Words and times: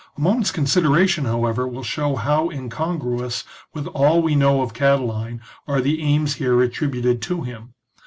A 0.17 0.21
moment's 0.21 0.49
consideration, 0.49 1.25
however, 1.25 1.67
will 1.67 1.83
show 1.83 2.15
how 2.15 2.49
incongruous 2.49 3.43
with 3.75 3.85
all 3.85 4.23
we 4.23 4.33
know 4.33 4.63
of 4.63 4.73
Catiline 4.73 5.41
are 5.67 5.79
the 5.79 6.01
aims 6.01 6.33
here 6.37 6.59
attributed 6.63 7.21
to 7.21 7.43
him. 7.43 7.75